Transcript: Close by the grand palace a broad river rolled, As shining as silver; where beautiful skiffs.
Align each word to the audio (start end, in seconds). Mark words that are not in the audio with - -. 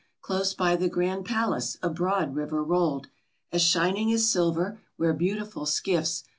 Close 0.23 0.55
by 0.55 0.75
the 0.75 0.89
grand 0.89 1.25
palace 1.25 1.77
a 1.83 1.87
broad 1.91 2.33
river 2.33 2.63
rolled, 2.63 3.09
As 3.51 3.61
shining 3.61 4.11
as 4.11 4.27
silver; 4.31 4.79
where 4.97 5.13
beautiful 5.13 5.67
skiffs. 5.67 6.23